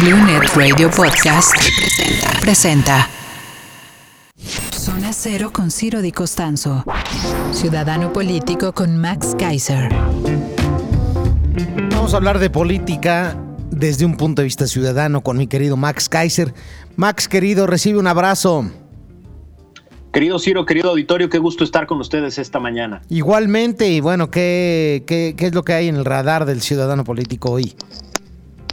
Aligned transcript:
BlueNet 0.00 0.54
Radio 0.54 0.90
Podcast 0.90 1.56
presenta, 2.40 3.08
Zona 4.70 5.12
Cero 5.12 5.50
con 5.52 5.72
Ciro 5.72 6.00
Di 6.00 6.12
Costanzo. 6.12 6.84
Ciudadano 7.52 8.12
político 8.12 8.72
con 8.72 8.96
Max 8.96 9.34
Kaiser. 9.36 9.88
Vamos 11.90 12.14
a 12.14 12.16
hablar 12.16 12.38
de 12.38 12.48
política 12.48 13.36
desde 13.70 14.04
un 14.04 14.16
punto 14.16 14.42
de 14.42 14.44
vista 14.44 14.68
ciudadano 14.68 15.22
con 15.22 15.36
mi 15.36 15.48
querido 15.48 15.76
Max 15.76 16.08
Kaiser. 16.08 16.54
Max, 16.94 17.26
querido, 17.26 17.66
recibe 17.66 17.98
un 17.98 18.06
abrazo. 18.06 18.70
Querido 20.12 20.38
Ciro, 20.38 20.64
querido 20.64 20.90
auditorio, 20.90 21.28
qué 21.28 21.38
gusto 21.38 21.64
estar 21.64 21.86
con 21.86 22.00
ustedes 22.00 22.38
esta 22.38 22.60
mañana. 22.60 23.02
Igualmente, 23.08 23.88
y 23.88 24.00
bueno, 24.00 24.30
¿qué, 24.30 25.02
qué, 25.06 25.34
qué 25.36 25.46
es 25.46 25.54
lo 25.54 25.64
que 25.64 25.72
hay 25.72 25.88
en 25.88 25.96
el 25.96 26.04
radar 26.04 26.44
del 26.44 26.60
ciudadano 26.60 27.04
político 27.04 27.50
hoy? 27.50 27.74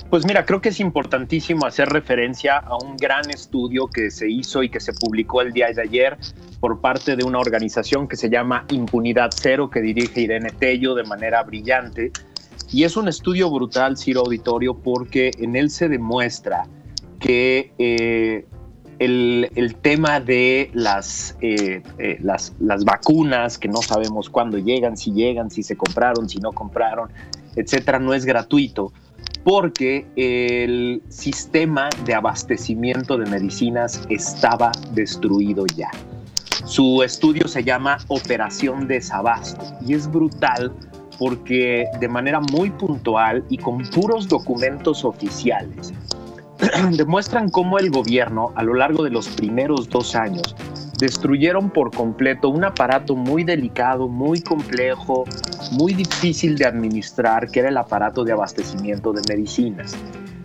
Pues 0.10 0.26
mira, 0.26 0.46
creo 0.46 0.62
que 0.62 0.70
es 0.70 0.80
importantísimo 0.80 1.66
hacer 1.66 1.90
referencia 1.90 2.58
a 2.58 2.78
un 2.78 2.96
gran 2.96 3.28
estudio 3.32 3.88
que 3.88 4.12
se 4.12 4.30
hizo 4.30 4.62
y 4.62 4.70
que 4.70 4.80
se 4.80 4.94
publicó 4.94 5.42
el 5.42 5.52
día 5.52 5.68
de 5.74 5.82
ayer 5.82 6.18
por 6.60 6.80
parte 6.80 7.16
de 7.16 7.24
una 7.24 7.40
organización 7.40 8.08
que 8.08 8.16
se 8.16 8.30
llama 8.30 8.66
Impunidad 8.70 9.32
Cero, 9.36 9.70
que 9.70 9.82
dirige 9.82 10.22
Irene 10.22 10.52
Tello 10.52 10.94
de 10.94 11.04
manera 11.04 11.42
brillante. 11.44 12.12
Y 12.72 12.84
es 12.84 12.96
un 12.98 13.08
estudio 13.08 13.50
brutal, 13.50 13.98
Ciro 13.98 14.22
Auditorio, 14.22 14.76
porque 14.76 15.32
en 15.40 15.56
él 15.56 15.72
se 15.72 15.90
demuestra 15.90 16.68
que 17.20 17.74
eh, 17.80 18.46
el, 19.00 19.76
tema 19.82 20.20
de 20.20 20.70
las, 20.74 21.36
eh, 21.42 21.82
eh, 21.98 22.18
las, 22.22 22.54
las 22.60 22.86
vacunas, 22.86 23.58
que 23.58 23.68
no 23.68 23.82
sabemos 23.82 24.30
cuándo 24.30 24.60
llegan, 24.60 24.98
si 24.98 25.12
llegan, 25.12 25.50
si 25.50 25.64
se 25.64 25.76
compraron, 25.76 26.30
si 26.30 26.38
no 26.38 26.52
compraron, 26.52 27.10
etcétera, 27.56 28.00
no 28.00 28.14
es 28.14 28.26
gratuito 28.26 28.94
porque 29.46 30.08
el 30.16 31.04
sistema 31.10 31.90
de 32.04 32.16
abastecimiento 32.16 33.16
de 33.16 33.30
medicinas 33.30 34.02
estaba 34.10 34.72
destruido 34.94 35.68
ya. 35.78 35.92
Su 36.66 37.04
estudio 37.04 37.48
se 37.48 37.64
llama 37.64 38.00
Operación 38.08 38.88
Desabasto 38.88 39.64
y 39.86 39.94
es 39.94 40.12
brutal 40.12 40.74
porque 41.20 41.86
de 42.00 42.08
manera 42.08 42.40
muy 42.40 42.72
puntual 42.72 43.46
y 43.48 43.60
con 43.60 43.78
puros 43.92 44.28
documentos 44.28 45.06
oficiales 45.06 45.94
demuestran 46.98 47.50
cómo 47.50 47.78
el 47.78 47.92
gobierno 47.92 48.52
a 48.56 48.64
lo 48.64 48.74
largo 48.74 49.04
de 49.04 49.12
los 49.12 49.28
primeros 49.28 49.88
dos 49.90 50.16
años 50.16 50.56
destruyeron 51.06 51.70
por 51.70 51.92
completo 51.92 52.50
un 52.50 52.64
aparato 52.64 53.16
muy 53.16 53.44
delicado, 53.44 54.08
muy 54.08 54.42
complejo, 54.42 55.24
muy 55.72 55.94
difícil 55.94 56.58
de 56.58 56.66
administrar, 56.66 57.52
que 57.52 57.60
era 57.60 57.70
el 57.70 57.78
aparato 57.78 58.24
de 58.24 58.32
abastecimiento 58.32 59.14
de 59.14 59.22
medicinas. 59.30 59.96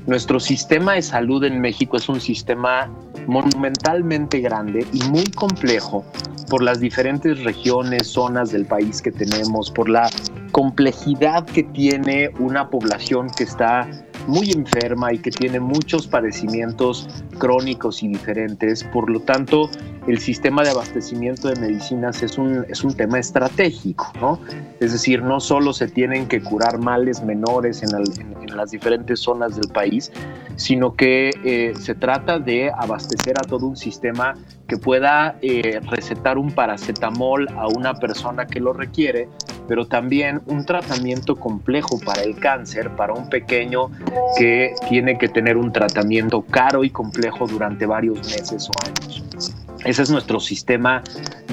Nuestro 0.06 0.38
sistema 0.38 0.94
de 0.94 1.03
salud 1.03 1.44
en 1.44 1.62
México 1.62 1.97
es 1.97 2.11
un 2.11 2.20
sistema 2.20 2.91
monumentalmente 3.27 4.41
grande 4.41 4.86
y 4.92 5.03
muy 5.05 5.25
complejo 5.31 6.05
por 6.50 6.62
las 6.62 6.78
diferentes 6.78 7.42
regiones, 7.42 8.08
zonas 8.08 8.53
del 8.53 8.66
país 8.66 9.00
que 9.00 9.12
tenemos, 9.12 9.70
por 9.70 9.88
la 9.88 10.11
complejidad 10.53 11.47
que 11.47 11.62
tiene 11.62 12.28
una 12.38 12.69
población 12.69 13.28
que 13.31 13.44
está 13.44 13.88
muy 14.26 14.50
enferma 14.52 15.12
y 15.12 15.18
que 15.18 15.30
tiene 15.30 15.60
muchos 15.60 16.06
padecimientos 16.06 17.08
crónicos 17.38 18.02
y 18.02 18.08
diferentes. 18.08 18.84
Por 18.84 19.10
lo 19.10 19.20
tanto, 19.20 19.70
el 20.06 20.18
sistema 20.18 20.62
de 20.62 20.70
abastecimiento 20.70 21.48
de 21.48 21.60
medicinas 21.60 22.22
es 22.22 22.38
un, 22.38 22.64
es 22.68 22.82
un 22.84 22.94
tema 22.94 23.18
estratégico, 23.18 24.12
¿no? 24.20 24.41
Es 24.80 24.92
decir, 24.92 25.22
no 25.22 25.41
solo 25.41 25.72
se 25.72 25.88
tienen 25.88 26.26
que 26.26 26.41
curar 26.42 26.78
males 26.78 27.22
menores 27.22 27.82
en, 27.82 27.91
las 28.56 28.70
diferentes 28.72 29.20
zonas 29.20 29.56
del 29.56 29.68
país, 29.68 30.10
sino 30.56 30.94
que 30.94 31.30
eh, 31.44 31.72
se 31.78 31.94
trata 31.94 32.38
de 32.38 32.70
abastecer 32.70 33.34
a 33.38 33.46
todo 33.46 33.66
un 33.66 33.76
sistema 33.76 34.34
que 34.66 34.76
pueda 34.76 35.36
eh, 35.41 35.80
recetar 35.88 36.36
un 36.36 36.50
paracetamol 36.50 37.48
a 37.56 37.68
una 37.68 37.94
persona 37.94 38.47
que 38.47 38.60
lo 38.60 38.72
requiere, 38.72 39.28
pero 39.70 39.86
también 39.86 40.42
un 40.47 40.66
tratamiento 40.66 41.36
complejo 41.36 42.00
para 42.00 42.22
el 42.22 42.34
cáncer, 42.41 42.91
para 42.97 43.12
un 43.12 43.28
pequeño 43.28 43.88
que 44.36 44.75
tiene 44.88 45.16
que 45.16 45.28
tener 45.28 45.56
un 45.56 45.72
tratamiento 45.72 46.42
caro 46.42 46.82
y 46.82 46.91
complejo 46.91 47.47
durante 47.47 47.86
varios 47.86 48.19
meses 48.19 48.69
o 48.69 48.72
años. 48.84 49.22
Ese 49.84 50.03
es 50.03 50.10
nuestro 50.10 50.41
sistema 50.41 51.04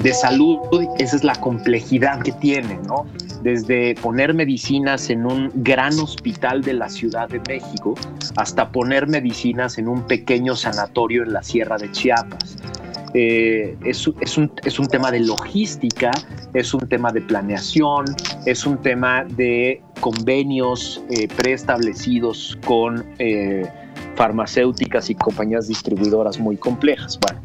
de 0.02 0.12
salud, 0.12 0.58
esa 0.98 1.14
es 1.14 1.22
la 1.22 1.36
complejidad 1.36 2.20
que 2.20 2.32
tiene, 2.32 2.80
¿no? 2.88 3.06
Desde 3.44 3.94
poner 3.94 4.34
medicinas 4.34 5.10
en 5.10 5.24
un 5.24 5.52
gran 5.54 5.96
hospital 6.00 6.62
de 6.62 6.72
la 6.72 6.88
Ciudad 6.88 7.28
de 7.28 7.40
México 7.46 7.94
hasta 8.34 8.68
poner 8.72 9.06
medicinas 9.06 9.78
en 9.78 9.86
un 9.86 10.02
pequeño 10.08 10.56
sanatorio 10.56 11.22
en 11.22 11.32
la 11.32 11.44
Sierra 11.44 11.78
de 11.78 11.92
Chiapas. 11.92 12.56
Eh, 13.14 13.76
es, 13.84 14.06
un, 14.06 14.16
es, 14.64 14.78
un, 14.78 14.86
tema 14.86 15.10
de 15.10 15.20
logística, 15.20 16.10
es 16.54 16.74
un 16.74 16.86
tema 16.88 17.10
de 17.10 17.22
planeación, 17.22 18.04
es 18.46 18.66
un 18.66 18.78
tema 18.78 19.24
de 19.24 19.82
convenios 20.00 21.02
eh, 21.10 21.28
preestablecidos 21.28 22.58
con 22.66 23.04
eh, 23.18 23.66
farmacéuticas 24.14 25.10
y 25.10 25.14
compañías 25.14 25.68
distribuidoras 25.68 26.38
muy 26.38 26.56
complejas. 26.56 27.18
Bueno, 27.20 27.40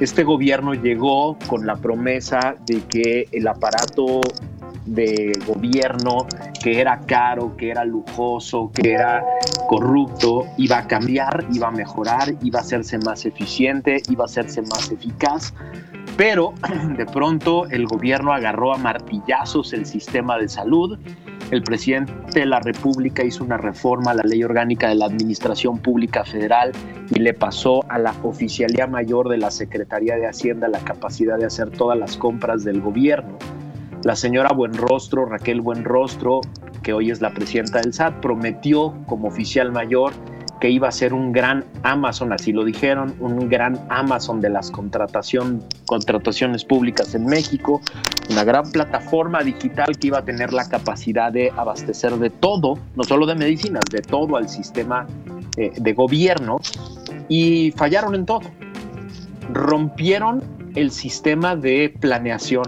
este 0.00 0.22
gobierno 0.22 0.74
llegó 0.74 1.36
con 1.48 1.66
la 1.66 1.76
promesa 1.76 2.56
de 2.66 2.80
que 2.82 3.28
el 3.32 3.48
aparato 3.48 4.20
de 4.94 5.32
gobierno 5.46 6.26
que 6.62 6.80
era 6.80 7.00
caro, 7.00 7.56
que 7.56 7.70
era 7.70 7.84
lujoso, 7.84 8.70
que 8.74 8.92
era 8.92 9.24
corrupto, 9.68 10.46
iba 10.56 10.78
a 10.78 10.86
cambiar, 10.86 11.46
iba 11.52 11.68
a 11.68 11.70
mejorar, 11.70 12.34
iba 12.42 12.58
a 12.58 12.62
hacerse 12.62 12.98
más 12.98 13.24
eficiente, 13.26 14.02
iba 14.08 14.24
a 14.24 14.26
hacerse 14.26 14.62
más 14.62 14.90
eficaz. 14.90 15.54
Pero 16.16 16.54
de 16.96 17.06
pronto 17.06 17.66
el 17.66 17.86
gobierno 17.86 18.32
agarró 18.32 18.74
a 18.74 18.78
martillazos 18.78 19.72
el 19.72 19.86
sistema 19.86 20.38
de 20.38 20.48
salud. 20.48 20.98
El 21.50 21.62
presidente 21.62 22.12
de 22.40 22.44
la 22.44 22.60
República 22.60 23.24
hizo 23.24 23.42
una 23.42 23.56
reforma 23.56 24.10
a 24.10 24.14
la 24.14 24.22
ley 24.22 24.44
orgánica 24.44 24.88
de 24.88 24.96
la 24.96 25.06
Administración 25.06 25.78
Pública 25.78 26.24
Federal 26.24 26.72
y 27.08 27.20
le 27.20 27.32
pasó 27.32 27.84
a 27.88 27.98
la 27.98 28.14
Oficialía 28.22 28.86
Mayor 28.86 29.30
de 29.30 29.38
la 29.38 29.50
Secretaría 29.50 30.16
de 30.16 30.26
Hacienda 30.26 30.68
la 30.68 30.80
capacidad 30.80 31.38
de 31.38 31.46
hacer 31.46 31.70
todas 31.70 31.98
las 31.98 32.18
compras 32.18 32.64
del 32.64 32.82
gobierno 32.82 33.38
la 34.04 34.16
señora 34.16 34.52
Buenrostro, 34.52 35.26
Raquel 35.26 35.60
Buenrostro, 35.60 36.40
que 36.82 36.92
hoy 36.92 37.10
es 37.10 37.20
la 37.20 37.30
presidenta 37.30 37.80
del 37.80 37.92
SAT, 37.92 38.20
prometió 38.20 38.94
como 39.06 39.28
oficial 39.28 39.72
mayor 39.72 40.12
que 40.60 40.70
iba 40.70 40.88
a 40.88 40.92
ser 40.92 41.14
un 41.14 41.32
gran 41.32 41.64
Amazon, 41.82 42.32
así 42.32 42.52
lo 42.52 42.64
dijeron, 42.64 43.14
un 43.20 43.48
gran 43.48 43.78
Amazon 43.88 44.40
de 44.40 44.50
las 44.50 44.70
contratación, 44.70 45.62
contrataciones 45.86 46.64
públicas 46.64 47.14
en 47.14 47.26
México, 47.26 47.80
una 48.30 48.44
gran 48.44 48.70
plataforma 48.70 49.42
digital 49.42 49.96
que 49.98 50.08
iba 50.08 50.18
a 50.18 50.24
tener 50.24 50.52
la 50.52 50.68
capacidad 50.68 51.32
de 51.32 51.52
abastecer 51.56 52.16
de 52.16 52.30
todo, 52.30 52.78
no 52.96 53.04
solo 53.04 53.26
de 53.26 53.34
medicinas, 53.34 53.84
de 53.90 54.02
todo 54.02 54.36
al 54.36 54.48
sistema 54.48 55.06
eh, 55.56 55.72
de 55.76 55.92
gobierno, 55.92 56.60
y 57.28 57.72
fallaron 57.76 58.14
en 58.14 58.26
todo. 58.26 58.50
Rompieron 59.52 60.42
el 60.74 60.90
sistema 60.90 61.56
de 61.56 61.94
planeación, 62.00 62.64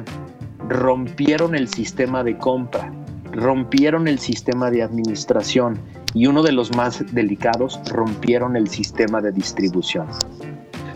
rompieron 0.70 1.56
el 1.56 1.66
sistema 1.68 2.22
de 2.22 2.38
compra, 2.38 2.92
rompieron 3.32 4.06
el 4.06 4.20
sistema 4.20 4.70
de 4.70 4.84
administración 4.84 5.78
y 6.14 6.26
uno 6.26 6.44
de 6.44 6.52
los 6.52 6.74
más 6.76 7.04
delicados, 7.12 7.80
rompieron 7.90 8.56
el 8.56 8.68
sistema 8.68 9.20
de 9.20 9.32
distribución. 9.32 10.06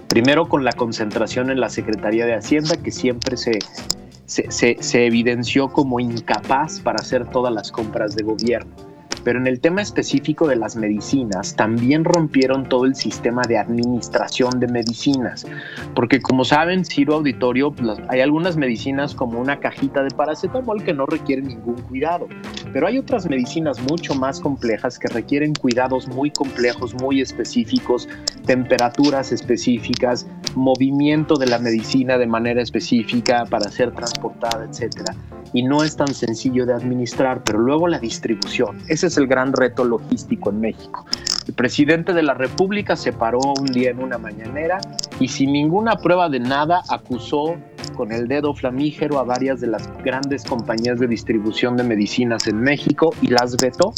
Primero 0.09 0.49
con 0.49 0.63
la 0.63 0.73
concentración 0.73 1.51
en 1.51 1.59
la 1.59 1.69
Secretaría 1.69 2.25
de 2.25 2.35
Hacienda, 2.35 2.77
que 2.77 2.93
siempre 2.93 3.37
se, 3.37 3.59
se, 4.27 4.49
se 4.81 5.07
evidenció 5.07 5.69
como 5.69 5.99
incapaz 5.99 6.79
para 6.79 7.01
hacer 7.01 7.29
todas 7.31 7.53
las 7.53 7.73
compras 7.73 8.15
de 8.15 8.23
gobierno 8.23 8.94
pero 9.25 9.39
en 9.39 9.47
el 9.47 9.61
tema 9.61 9.83
específico 9.83 10.47
de 10.47 10.57
las 10.57 10.77
medicinas, 10.77 11.57
también 11.57 12.05
rompieron 12.05 12.69
todo 12.69 12.85
el 12.85 12.95
sistema 12.95 13.43
de 13.49 13.59
administración 13.59 14.61
de 14.61 14.69
medicinas. 14.69 15.47
Porque 15.95 16.21
como 16.21 16.45
saben, 16.45 16.85
Ciro 16.85 17.15
Auditorio, 17.15 17.75
hay 18.09 18.21
algunas 18.21 18.57
medicinas 18.57 19.15
como 19.15 19.41
una 19.41 19.59
cajita 19.59 20.03
de 20.03 20.11
paracetamol 20.11 20.85
que 20.85 20.93
no 20.93 21.07
requieren 21.07 21.49
ningún 21.49 21.81
cuidado. 21.83 22.29
Pero 22.73 22.87
hay 22.87 22.99
otras 22.99 23.29
medicinas 23.29 23.81
mucho 23.81 24.15
más 24.15 24.41
complejas 24.41 24.99
que 24.99 25.09
requieren 25.09 25.55
cuidados 25.55 26.07
muy 26.09 26.31
complejos, 26.31 26.95
muy 26.95 27.21
específicos, 27.21 28.09
temperaturas 28.47 29.33
específicas, 29.33 30.27
movimiento 30.55 31.37
de 31.37 31.47
la 31.47 31.59
medicina 31.59 32.19
de 32.19 32.27
manera 32.27 32.63
específica 32.63 33.45
para 33.47 33.71
ser 33.71 33.93
transportada, 33.93 34.67
etcétera 34.71 35.15
y 35.55 35.63
no 35.63 35.85
es 35.85 35.97
tan 35.97 36.13
sencillo 36.13 36.67
de 36.67 36.75
administrar, 36.75 37.43
pero 37.45 37.61
luego 37.61 37.87
la 37.87 37.99
distribución. 37.99 38.77
Ese 38.89 39.07
es 39.07 39.14
el 39.19 39.27
gran 39.27 39.53
reto 39.53 39.85
logístico 39.85 40.51
en 40.51 40.61
México. 40.61 41.07
El 41.47 41.55
presidente 41.55 42.13
de 42.13 42.23
la 42.23 42.35
República 42.35 42.97
se 42.97 43.13
paró 43.13 43.41
un 43.59 43.67
día 43.67 43.91
en 43.91 44.01
una 44.01 44.17
mañanera 44.17 44.81
y 45.21 45.29
sin 45.29 45.53
ninguna 45.53 45.97
prueba 45.97 46.29
de 46.29 46.41
nada 46.41 46.83
acusó 46.89 47.57
con 47.95 48.13
el 48.13 48.29
dedo 48.29 48.55
flamígero 48.55 49.19
a 49.19 49.25
varias 49.25 49.61
de 49.61 49.69
las 49.69 49.89
grandes 50.03 50.45
compañías 50.45 50.99
de 50.99 51.07
distribución 51.07 51.77
de 51.77 51.85
medicinas 51.85 52.47
en 52.47 52.61
México 52.61 53.15
y 53.21 53.29
las 53.29 53.57
vetó. 53.57 53.93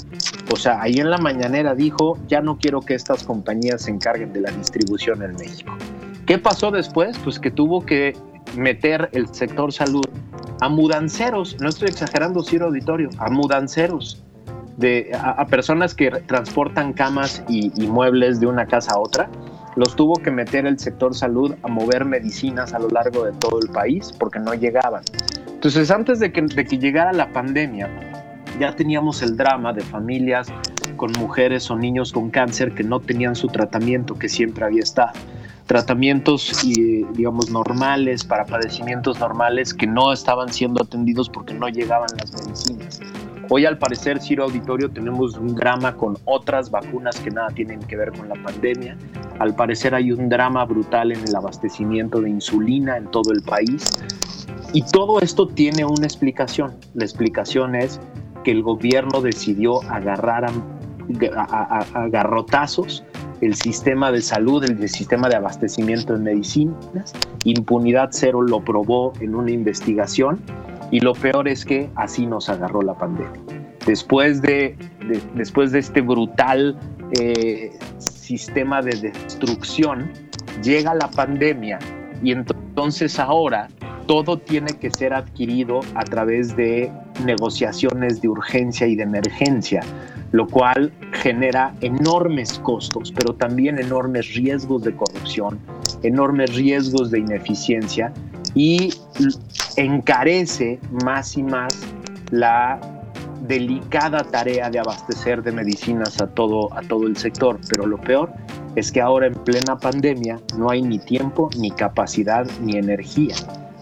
O 0.53 0.57
sea, 0.57 0.83
ahí 0.83 0.95
en 0.95 1.11
la 1.11 1.19
mañanera 1.19 1.75
dijo, 1.75 2.19
ya 2.29 2.41
no 2.41 2.59
quiero 2.59 2.81
que 2.81 2.95
estas 2.95 3.25
compañías 3.25 3.83
se 3.83 3.91
encarguen 3.91 4.33
de 4.33 4.41
la 4.41 4.51
distribución 4.51 5.23
en 5.23 5.35
México. 5.37 5.73
¿Qué 6.27 6.39
pasó 6.39 6.71
después? 6.71 7.17
Pues 7.19 7.39
que 7.39 7.51
tuvo 7.51 7.87
que 7.87 8.17
meter 8.57 9.09
el 9.13 9.33
sector 9.33 9.73
salud 9.73 10.05
a 10.61 10.69
mudanceros, 10.69 11.57
no 11.61 11.69
estoy 11.69 11.89
exagerando, 11.89 12.43
Ciro 12.43 12.67
Auditorio, 12.67 13.11
a 13.19 13.31
mudanceros, 13.31 14.23
a, 15.15 15.47
personas 15.47 15.95
que 15.95 16.11
transportan 16.11 16.93
camas 16.93 17.43
y, 17.49 17.71
muebles 17.87 18.41
de 18.41 18.47
una 18.47 18.67
casa 18.67 18.95
a 18.95 18.99
otra, 18.99 19.29
los 19.77 19.95
tuvo 19.97 20.15
que 20.15 20.31
meter 20.31 20.67
el 20.67 20.79
sector 20.79 21.15
salud 21.15 21.55
a 21.63 21.69
mover 21.69 22.05
medicinas 22.05 22.73
a 22.73 22.79
lo 22.79 22.89
largo 22.89 23.25
de 23.25 23.33
todo 23.33 23.59
el 23.61 23.69
país 23.69 24.13
porque 24.19 24.39
no 24.39 24.55
llegaban. 24.55 25.03
Entonces, 25.47 25.91
antes 25.91 26.19
de 26.19 26.33
que, 26.33 26.43
de 26.43 26.65
que 26.65 26.79
llegara 26.79 27.13
la 27.13 27.33
pandemia, 27.33 27.89
ya 28.59 28.75
teníamos 28.75 29.23
el 29.23 29.37
drama 29.37 29.73
de 29.73 29.83
familias 29.83 30.49
con 30.97 31.13
mujeres 31.13 31.71
o 31.71 31.77
niños 31.77 32.13
con 32.13 32.31
cáncer 32.31 32.73
que 32.73 32.83
no 32.83 33.01
tenían 33.01 33.35
su 33.37 33.49
tratamiento 33.49 34.15
que 34.15 34.29
siempre 34.29 34.65
había 34.65 34.83
estado 34.83 35.13
tratamientos, 35.67 36.63
digamos, 37.15 37.51
normales, 37.51 38.25
para 38.25 38.45
padecimientos 38.45 39.19
normales 39.19 39.75
que 39.75 39.87
no 39.87 40.13
estaban 40.13 40.53
siendo 40.53 40.83
atendidos 40.83 41.29
porque 41.29 41.55
no 41.55 41.69
llegaban 41.69 42.09
las 42.17 42.33
medicinas. 42.33 43.01
Hoy 43.49 43.65
al 43.65 43.79
parecer, 43.79 44.21
Ciro 44.21 44.43
Auditorio, 44.45 44.91
tenemos 44.91 45.37
un 45.37 45.55
drama 45.55 45.97
con 45.97 46.19
otras 46.25 46.69
vacunas 46.69 47.21
que 47.21 47.31
nada 47.31 47.49
tienen 47.49 47.79
que 47.79 47.97
ver 47.97 48.11
con 48.11 48.29
la 48.29 48.35
pandemia. 48.43 48.97
Al 49.39 49.55
parecer 49.55 49.95
hay 49.95 50.11
un 50.11 50.29
drama 50.29 50.65
brutal 50.65 51.13
en 51.13 51.23
el 51.23 51.37
abastecimiento 51.37 52.21
de 52.21 52.31
insulina 52.31 52.97
en 52.97 53.09
todo 53.13 53.33
el 53.33 53.43
país. 53.43 53.93
Y 54.73 54.83
todo 54.83 55.21
esto 55.21 55.47
tiene 55.47 55.85
una 55.85 56.07
explicación. 56.07 56.75
La 56.95 57.05
explicación 57.05 57.77
es 57.77 58.01
que 58.43 58.51
el 58.51 58.63
gobierno 58.63 59.21
decidió 59.21 59.81
agarrar 59.93 60.45
a, 60.47 60.51
a 61.95 62.09
garrotazos 62.09 63.05
el 63.43 63.55
sistema 63.55 64.11
de 64.11 64.23
salud, 64.23 64.65
el 64.65 64.89
sistema 64.89 65.29
de 65.29 65.37
abastecimiento 65.37 66.15
de 66.15 66.19
medicinas. 66.19 67.13
Impunidad 67.45 68.09
Cero 68.11 68.43
lo 68.43 68.65
probó 68.65 69.13
en 69.21 69.37
una 69.37 69.53
investigación 69.53 70.41
y 70.91 71.01
lo 71.01 71.15
peor 71.15 71.49
es 71.49 71.65
que 71.65 71.91
así 71.97 72.27
nos 72.27 72.49
agarró 72.49 72.83
la 72.83 72.95
pandemia. 72.95 73.41
Después 73.87 74.43
de, 74.43 74.77
después 75.35 75.73
de 75.73 75.79
este 75.79 76.01
brutal 76.01 76.79
eh, 77.21 77.73
sistema 77.99 78.83
de 78.83 79.13
destrucción, 79.13 80.11
llega 80.63 80.95
la 80.95 81.09
pandemia 81.09 81.79
y 82.23 82.33
entonces 82.33 83.19
ahora 83.19 83.69
todo 84.07 84.39
tiene 84.39 84.73
que 84.73 84.91
ser 84.91 85.13
adquirido 85.13 85.81
a 85.95 86.05
través 86.05 86.57
de 86.57 86.91
negociaciones 87.25 88.21
de 88.21 88.29
urgencia 88.29 88.87
y 88.87 88.95
de 88.95 89.03
emergencia, 89.03 89.81
lo 90.33 90.47
cual 90.47 90.93
genera 91.13 91.75
enormes 91.81 92.59
costos, 92.61 93.13
pero 93.13 93.35
también 93.35 93.79
enormes 93.79 94.35
riesgos 94.35 94.83
de 94.83 94.95
corrupción, 94.95 95.59
enormes 96.03 96.55
riesgos 96.55 97.11
de 97.11 97.21
ineficiencia 97.21 98.13
y 98.57 98.93
encarece 99.77 100.81
más 101.05 101.37
y 101.37 101.43
más 101.43 101.79
la 102.31 102.81
delicada 103.47 104.21
tarea 104.21 104.71
de 104.71 104.79
abastecer 104.81 105.43
de 105.43 105.53
medicinas 105.53 106.21
a 106.21 106.27
todo, 106.27 106.73
a 106.75 106.81
todo 106.81 107.07
el 107.07 107.17
sector. 107.17 107.61
Pero 107.69 107.87
lo 107.87 108.01
peor 108.01 108.33
es 108.75 108.91
que 108.91 109.01
ahora 109.01 109.27
en 109.27 109.35
plena 109.35 109.79
pandemia 109.79 110.41
no 110.57 110.71
hay 110.71 110.83
ni 110.83 110.99
tiempo, 110.99 111.51
ni 111.59 111.71
capacidad, 111.71 112.47
ni 112.63 112.77
energía 112.77 113.37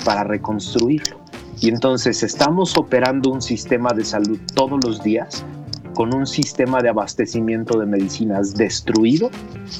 para 0.04 0.24
reconstruirlo. 0.24 1.18
Y 1.60 1.68
entonces 1.68 2.22
estamos 2.24 2.76
operando 2.76 3.30
un 3.30 3.40
sistema 3.40 3.92
de 3.92 4.04
salud 4.04 4.38
todos 4.54 4.84
los 4.84 5.02
días 5.02 5.44
con 5.94 6.12
un 6.12 6.26
sistema 6.26 6.80
de 6.82 6.88
abastecimiento 6.88 7.78
de 7.78 7.86
medicinas 7.86 8.54
destruido 8.54 9.30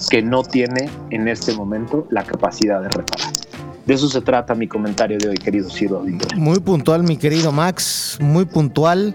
que 0.08 0.23
no 0.23 0.44
tiene 0.44 0.88
en 1.11 1.26
este 1.26 1.52
momento 1.52 2.06
la 2.11 2.23
capacidad 2.23 2.81
de 2.81 2.88
reparar. 2.88 3.44
De 3.87 3.95
eso 3.95 4.09
se 4.09 4.21
trata 4.21 4.55
mi 4.55 4.67
comentario 4.67 5.19
de 5.19 5.29
hoy, 5.29 5.37
querido 5.37 5.69
Ciro. 5.69 6.05
Muy 6.37 6.61
puntual, 6.61 7.03
mi 7.03 7.17
querido 7.17 7.53
Max, 7.53 8.19
muy 8.21 8.47
puntual. 8.47 9.15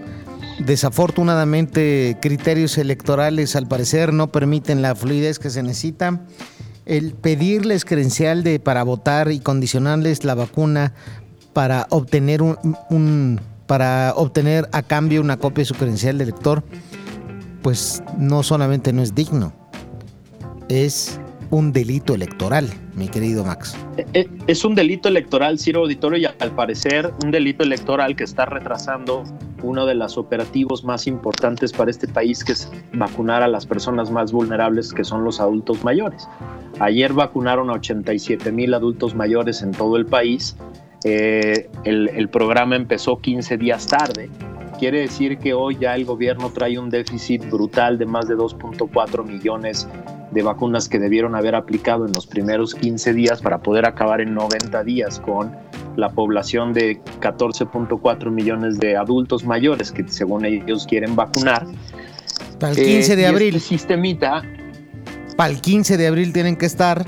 Desafortunadamente, 0.64 2.18
criterios 2.20 2.78
electorales 2.78 3.56
al 3.56 3.66
parecer 3.66 4.12
no 4.12 4.30
permiten 4.30 4.82
la 4.82 4.94
fluidez 4.94 5.38
que 5.38 5.50
se 5.50 5.62
necesita. 5.62 6.20
El 6.86 7.14
pedirles 7.14 7.84
credencial 7.84 8.42
de, 8.44 8.60
para 8.60 8.82
votar 8.84 9.32
y 9.32 9.40
condicionarles 9.40 10.24
la 10.24 10.34
vacuna 10.34 10.92
para 11.52 11.86
obtener 11.90 12.42
un, 12.42 13.40
para 13.66 14.12
obtener 14.16 14.68
a 14.72 14.82
cambio 14.82 15.20
una 15.20 15.38
copia 15.38 15.62
de 15.62 15.66
su 15.66 15.74
credencial 15.74 16.18
de 16.18 16.24
elector, 16.24 16.62
pues 17.62 18.02
no 18.18 18.42
solamente 18.42 18.92
no 18.92 19.02
es 19.02 19.14
digno, 19.14 19.52
es 20.68 21.20
un 21.50 21.72
delito 21.72 22.14
electoral, 22.14 22.68
mi 22.94 23.08
querido 23.08 23.44
Max. 23.44 23.76
Eh, 23.96 24.06
eh, 24.14 24.28
es 24.46 24.64
un 24.64 24.74
delito 24.74 25.08
electoral, 25.08 25.58
Ciro 25.58 25.80
Auditorio, 25.80 26.18
y 26.18 26.42
al 26.42 26.50
parecer 26.52 27.12
un 27.24 27.30
delito 27.30 27.64
electoral 27.64 28.14
que 28.14 28.24
está 28.24 28.46
retrasando 28.46 29.24
uno 29.62 29.84
de 29.84 29.94
los 29.94 30.16
operativos 30.16 30.84
más 30.84 31.06
importantes 31.06 31.72
para 31.72 31.90
este 31.90 32.06
país, 32.06 32.44
que 32.44 32.52
es 32.52 32.70
vacunar 32.92 33.42
a 33.42 33.48
las 33.48 33.66
personas 33.66 34.10
más 34.10 34.32
vulnerables, 34.32 34.92
que 34.92 35.04
son 35.04 35.24
los 35.24 35.40
adultos 35.40 35.84
mayores. 35.84 36.28
Ayer 36.78 37.12
vacunaron 37.12 37.68
a 37.70 37.74
87 37.74 38.52
mil 38.52 38.72
adultos 38.72 39.14
mayores 39.14 39.62
en 39.62 39.72
todo 39.72 39.96
el 39.96 40.06
país. 40.06 40.56
Eh, 41.04 41.68
el, 41.84 42.08
el 42.10 42.28
programa 42.28 42.76
empezó 42.76 43.18
15 43.18 43.56
días 43.58 43.86
tarde 43.86 44.30
quiere 44.80 45.00
decir 45.00 45.36
que 45.36 45.52
hoy 45.52 45.76
ya 45.78 45.94
el 45.94 46.06
gobierno 46.06 46.50
trae 46.50 46.78
un 46.78 46.88
déficit 46.88 47.44
brutal 47.50 47.98
de 47.98 48.06
más 48.06 48.26
de 48.28 48.34
2.4 48.34 49.26
millones 49.26 49.86
de 50.30 50.42
vacunas 50.42 50.88
que 50.88 50.98
debieron 50.98 51.36
haber 51.36 51.54
aplicado 51.54 52.06
en 52.06 52.12
los 52.12 52.26
primeros 52.26 52.74
15 52.74 53.12
días 53.12 53.42
para 53.42 53.58
poder 53.58 53.84
acabar 53.84 54.22
en 54.22 54.32
90 54.32 54.82
días 54.84 55.20
con 55.20 55.54
la 55.96 56.08
población 56.08 56.72
de 56.72 56.98
14.4 57.20 58.30
millones 58.30 58.80
de 58.80 58.96
adultos 58.96 59.44
mayores 59.44 59.92
que 59.92 60.08
según 60.08 60.46
ellos 60.46 60.86
quieren 60.86 61.14
vacunar. 61.14 61.66
Para 62.58 62.72
el 62.72 62.78
15 62.78 63.16
de 63.16 63.22
eh, 63.22 63.26
abril. 63.26 63.56
Este 63.56 63.68
sistemita. 63.68 64.42
Para 65.36 65.52
el 65.52 65.60
15 65.60 65.98
de 65.98 66.06
abril 66.06 66.32
tienen 66.32 66.56
que 66.56 66.64
estar 66.64 67.04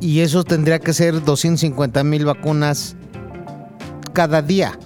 y 0.00 0.20
eso 0.20 0.44
tendría 0.44 0.78
que 0.78 0.92
ser 0.92 1.24
250 1.24 2.04
mil 2.04 2.26
vacunas 2.26 2.94
cada 4.12 4.40
día. 4.40 4.78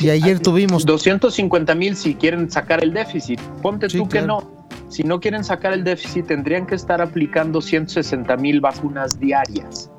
Y 0.00 0.10
ayer 0.10 0.40
tuvimos... 0.40 0.86
250 0.86 1.74
mil 1.74 1.96
si 1.96 2.14
quieren 2.14 2.50
sacar 2.50 2.82
el 2.82 2.92
déficit. 2.92 3.40
Ponte 3.62 3.88
tú 3.88 4.08
que 4.08 4.22
no. 4.22 4.50
Si 4.88 5.04
no 5.04 5.20
quieren 5.20 5.44
sacar 5.44 5.72
el 5.72 5.84
déficit, 5.84 6.26
tendrían 6.26 6.66
que 6.66 6.74
estar 6.74 7.00
aplicando 7.00 7.60
160 7.60 8.36
mil 8.38 8.60
vacunas 8.60 9.20
diarias. 9.20 9.90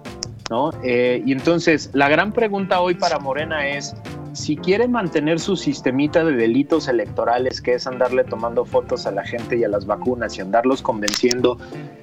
¿no? 0.50 0.72
Eh, 0.84 1.24
y 1.26 1.32
entonces, 1.32 1.90
la 1.94 2.10
gran 2.10 2.34
pregunta 2.34 2.82
hoy 2.82 2.96
para 2.96 3.20
Morena 3.20 3.68
es, 3.70 3.96
si 4.34 4.56
quiere 4.56 4.88
mantener 4.88 5.40
su 5.40 5.56
sistemita 5.56 6.24
de 6.24 6.34
delitos 6.34 6.88
electorales, 6.88 7.62
que 7.62 7.74
es 7.74 7.88
andarle 7.88 8.24
tomando 8.24 8.66
fotos 8.66 9.06
a 9.06 9.12
la 9.12 9.24
gente 9.24 9.58
y 9.58 9.64
a 9.64 9.68
las 9.68 9.86
vacunas 9.86 10.38
y 10.38 10.42
andarlos 10.42 10.82
convenciendo 10.82 11.58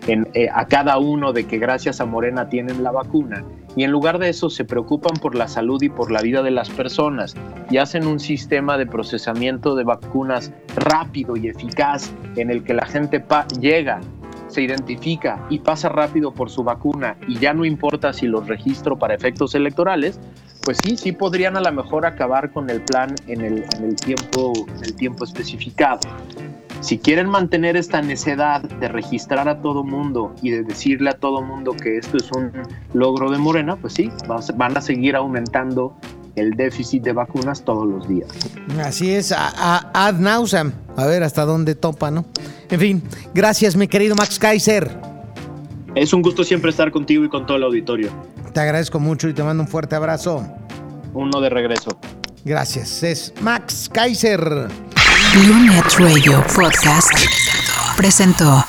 eh, 0.07 0.49
a 0.53 0.67
cada 0.67 0.99
uno 0.99 1.33
de 1.33 1.47
que 1.47 1.59
gracias 1.59 2.01
a 2.01 2.07
Morena 2.07 2.49
tienen 2.49 2.83
la 2.83 2.91
vacuna, 2.91 3.45
y 3.77 3.85
en 3.85 3.91
lugar 3.91 4.19
de 4.19 4.29
eso 4.29 4.51
se 4.51 4.65
preocupan 4.65 5.17
por 5.21 5.35
la 5.35 5.49
salud 5.49 5.81
y 5.83 5.89
por 5.89 6.11
la 6.11 6.21
vida 6.21 6.43
de 6.43 6.51
las 6.51 6.71
personas 6.71 7.35
y 7.71 7.77
hacen 7.77 8.07
un 8.07 8.19
sistema 8.19 8.77
de 8.77 8.87
procesamiento 8.87 9.75
de 9.75 9.85
vacunas 9.85 10.53
rápido 10.75 11.37
y 11.37 11.49
eficaz 11.49 12.11
en 12.37 12.51
el 12.51 12.65
que 12.65 12.75
la 12.75 12.87
gente 12.87 13.25
llega 13.61 14.01
se 14.49 14.63
identifica 14.63 15.47
y 15.51 15.59
pasa 15.59 15.89
rápido 15.89 16.33
por 16.33 16.51
su 16.51 16.65
vacuna 16.65 17.17
y 17.29 17.39
ya 17.39 17.53
no 17.53 17.65
importa 17.65 18.13
si 18.13 18.27
los 18.27 18.49
registro 18.49 18.99
para 18.99 19.15
efectos 19.15 19.55
electorales, 19.55 20.19
pues 20.69 20.77
sí, 20.85 20.99
sí 20.99 21.13
podrían 21.13 21.57
a 21.57 21.63
lo 21.63 21.73
mejor 21.73 22.05
acabar 22.05 22.53
con 22.53 22.69
el 22.69 22.83
plan 22.83 23.15
en 23.27 23.41
el, 23.41 23.65
en 23.75 23.85
el, 23.85 23.97
tiempo, 23.97 24.53
en 24.77 24.85
el 24.85 24.95
tiempo 24.95 25.25
especificado. 25.25 26.01
Si 26.83 26.99
quieren 26.99 27.27
mantener 27.27 27.75
esta 27.75 28.03
necedad 28.03 28.61
de 28.61 28.89
registrar 28.89 29.49
a 29.49 29.63
todo 29.63 29.83
mundo 29.83 30.35
y 30.43 30.51
de 30.51 30.65
decirle 30.65 31.09
a 31.09 31.15
todo 31.15 31.41
mundo 31.41 31.73
que 31.73 31.97
esto 31.97 32.19
es 32.19 32.31
un 32.33 32.53
logro 32.93 33.31
de 33.31 33.39
Morena, 33.39 33.77
pues 33.77 33.95
sí, 33.95 34.11
van 34.57 34.77
a 34.77 34.83
seguir 34.83 35.17
aumentando 35.17 35.97
el 36.37 36.51
déficit 36.51 37.03
de 37.03 37.15
vacunas 37.15 37.65
todos 37.65 37.89
los 37.89 38.07
días. 38.07 38.29
Así 38.79 39.11
es, 39.11 39.33
a, 39.33 39.91
ad 39.95 40.17
nauseam. 40.17 40.75
A 40.97 41.07
ver 41.07 41.23
hasta 41.23 41.47
dónde 41.47 41.77
topa, 41.77 42.11
¿no? 42.11 42.27
En 42.69 42.79
fin, 42.79 43.03
gracias, 43.33 43.75
mi 43.75 43.89
querido 43.89 44.15
Max 44.15 44.39
Kaiser. 44.39 44.91
Es 45.95 46.13
un 46.13 46.21
gusto 46.21 46.45
siempre 46.45 46.69
estar 46.69 46.91
contigo 46.91 47.25
y 47.25 47.31
con 47.31 47.47
todo 47.47 47.57
el 47.57 47.63
auditorio. 47.63 48.11
Te 48.53 48.61
agradezco 48.61 49.01
mucho 49.01 49.31
y 49.31 49.33
te 49.33 49.43
mando 49.43 49.63
un 49.63 49.69
fuerte 49.69 49.97
abrazo. 49.97 50.58
Uno 51.19 51.41
de 51.41 51.51
regreso. 51.51 51.99
Gracias. 52.45 53.03
Es 53.03 53.35
Max 53.41 53.91
Kaiser. 53.93 54.69
Lunet 55.49 55.99
Radio 55.99 56.45
Podcast 56.55 57.13
presentó. 57.97 58.65